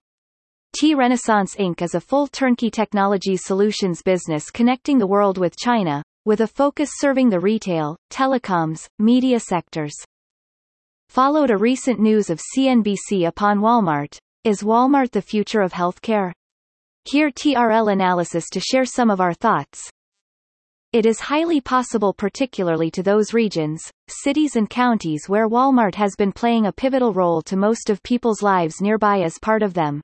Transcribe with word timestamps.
T-Renaissance 0.78 1.56
Inc. 1.56 1.82
is 1.82 1.96
a 1.96 2.00
full 2.00 2.28
turnkey 2.28 2.70
technology 2.70 3.36
solutions 3.36 4.00
business 4.00 4.48
connecting 4.48 4.98
the 4.98 5.08
world 5.08 5.38
with 5.38 5.56
China, 5.56 6.04
with 6.24 6.42
a 6.42 6.46
focus 6.46 6.90
serving 6.98 7.30
the 7.30 7.40
retail, 7.40 7.96
telecoms, 8.12 8.86
media 9.00 9.40
sectors. 9.40 9.96
Followed 11.08 11.50
a 11.50 11.56
recent 11.56 11.98
news 11.98 12.30
of 12.30 12.40
CNBC 12.56 13.26
upon 13.26 13.58
Walmart. 13.58 14.18
Is 14.44 14.62
Walmart 14.62 15.10
the 15.10 15.20
future 15.20 15.62
of 15.62 15.72
healthcare? 15.72 16.30
Here 17.04 17.28
TRL 17.28 17.92
analysis 17.92 18.48
to 18.52 18.60
share 18.60 18.84
some 18.84 19.10
of 19.10 19.20
our 19.20 19.34
thoughts. 19.34 19.90
It 20.92 21.06
is 21.06 21.18
highly 21.18 21.60
possible 21.60 22.14
particularly 22.14 22.88
to 22.92 23.02
those 23.02 23.34
regions, 23.34 23.90
cities 24.08 24.54
and 24.54 24.70
counties 24.70 25.24
where 25.28 25.48
Walmart 25.48 25.96
has 25.96 26.14
been 26.16 26.30
playing 26.30 26.66
a 26.66 26.72
pivotal 26.72 27.12
role 27.12 27.42
to 27.42 27.56
most 27.56 27.90
of 27.90 28.00
people's 28.04 28.40
lives 28.40 28.80
nearby 28.80 29.22
as 29.22 29.40
part 29.42 29.64
of 29.64 29.74
them. 29.74 30.00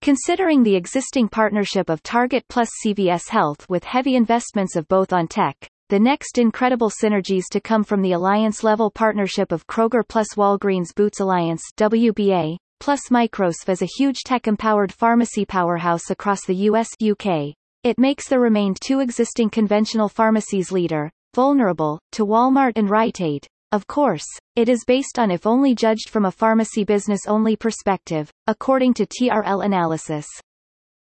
Considering 0.00 0.62
the 0.62 0.76
existing 0.76 1.28
partnership 1.28 1.90
of 1.90 2.04
Target 2.04 2.44
plus 2.48 2.70
CVS 2.86 3.28
Health 3.30 3.68
with 3.68 3.82
heavy 3.82 4.14
investments 4.14 4.76
of 4.76 4.86
both 4.86 5.12
on 5.12 5.26
tech, 5.26 5.56
the 5.88 5.98
next 5.98 6.38
incredible 6.38 6.88
synergies 6.88 7.44
to 7.50 7.60
come 7.60 7.82
from 7.82 8.00
the 8.00 8.12
alliance-level 8.12 8.92
partnership 8.92 9.50
of 9.50 9.66
Kroger 9.66 10.02
plus 10.08 10.28
Walgreens 10.36 10.94
Boots 10.94 11.18
Alliance 11.18 11.62
WBA, 11.76 12.56
plus 12.80 13.08
Microsoft 13.10 13.68
is 13.68 13.82
a 13.82 13.86
huge 13.98 14.22
tech-empowered 14.24 14.92
pharmacy 14.92 15.44
powerhouse 15.44 16.10
across 16.10 16.44
the 16.44 16.68
US 16.70 16.88
UK. 17.02 17.54
It 17.82 17.98
makes 17.98 18.28
the 18.28 18.38
remained 18.38 18.78
two 18.80 19.00
existing 19.00 19.50
conventional 19.50 20.08
pharmacies 20.08 20.72
leader, 20.72 21.10
vulnerable, 21.34 21.98
to 22.12 22.24
Walmart 22.24 22.72
and 22.76 22.88
Rite 22.88 23.20
Aid. 23.20 23.46
Of 23.72 23.86
course, 23.86 24.26
it 24.56 24.68
is 24.68 24.84
based 24.86 25.18
on 25.18 25.30
if 25.30 25.46
only 25.46 25.74
judged 25.74 26.08
from 26.08 26.24
a 26.24 26.30
pharmacy 26.30 26.84
business-only 26.84 27.56
perspective, 27.56 28.30
according 28.46 28.94
to 28.94 29.06
TRL 29.06 29.64
analysis. 29.64 30.26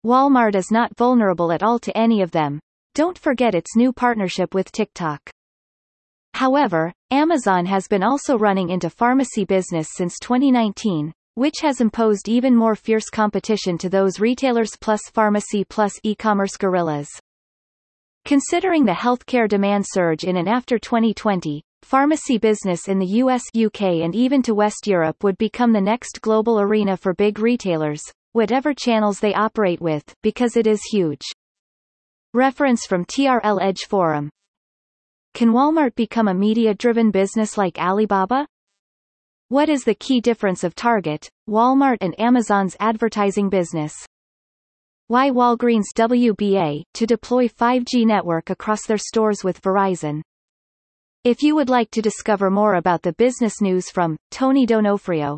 Walmart 0.05 0.55
is 0.55 0.71
not 0.71 0.95
vulnerable 0.97 1.51
at 1.51 1.63
all 1.63 1.79
to 1.79 1.95
any 1.97 2.21
of 2.21 2.31
them. 2.31 2.59
Don't 2.95 3.17
forget 3.17 3.53
its 3.53 3.75
new 3.75 3.93
partnership 3.93 4.53
with 4.53 4.71
TikTok. 4.71 5.19
However, 6.33 6.91
Amazon 7.11 7.65
has 7.65 7.87
been 7.87 8.03
also 8.03 8.37
running 8.37 8.69
into 8.69 8.89
pharmacy 8.89 9.45
business 9.45 9.89
since 9.93 10.19
2019, 10.19 11.13
which 11.35 11.55
has 11.61 11.79
imposed 11.79 12.27
even 12.27 12.55
more 12.55 12.75
fierce 12.75 13.09
competition 13.09 13.77
to 13.77 13.89
those 13.89 14.19
retailers 14.19 14.75
plus 14.81 15.01
pharmacy 15.13 15.63
plus 15.63 15.93
e-commerce 16.03 16.57
gorillas. 16.57 17.07
Considering 18.25 18.85
the 18.85 18.91
healthcare 18.91 19.47
demand 19.47 19.85
surge 19.87 20.23
in 20.23 20.37
and 20.37 20.49
after 20.49 20.79
2020, 20.79 21.61
pharmacy 21.83 22.39
business 22.39 22.87
in 22.87 22.97
the 22.97 23.21
US, 23.21 23.43
UK 23.55 24.01
and 24.03 24.15
even 24.15 24.41
to 24.41 24.55
West 24.55 24.87
Europe 24.87 25.23
would 25.23 25.37
become 25.37 25.71
the 25.71 25.79
next 25.79 26.21
global 26.21 26.59
arena 26.59 26.97
for 26.97 27.13
big 27.13 27.37
retailers, 27.37 28.01
whatever 28.31 28.73
channels 28.73 29.19
they 29.19 29.33
operate 29.35 29.79
with, 29.79 30.03
because 30.23 30.57
it 30.57 30.65
is 30.65 30.81
huge. 30.91 31.21
Reference 32.33 32.85
from 32.85 33.05
TRL 33.05 33.61
Edge 33.61 33.85
Forum. 33.87 34.29
Can 35.35 35.51
Walmart 35.51 35.95
become 35.95 36.27
a 36.27 36.33
media-driven 36.33 37.11
business 37.11 37.57
like 37.57 37.77
Alibaba? 37.77 38.47
What 39.49 39.69
is 39.69 39.83
the 39.83 39.93
key 39.93 40.21
difference 40.21 40.63
of 40.63 40.73
Target, 40.73 41.29
Walmart 41.47 41.97
and 42.01 42.19
Amazon's 42.19 42.75
advertising 42.79 43.47
business? 43.47 43.93
Why 45.07 45.29
Walgreens 45.29 45.93
WBA, 45.95 46.81
to 46.95 47.05
deploy 47.05 47.47
5G 47.47 48.07
network 48.07 48.49
across 48.49 48.87
their 48.87 48.97
stores 48.97 49.43
with 49.43 49.61
Verizon. 49.61 50.21
If 51.23 51.43
you 51.43 51.53
would 51.53 51.69
like 51.69 51.91
to 51.91 52.01
discover 52.01 52.49
more 52.49 52.73
about 52.73 53.03
the 53.03 53.13
business 53.13 53.61
news 53.61 53.91
from 53.91 54.17
Tony 54.31 54.65
Donofrio, 54.65 55.37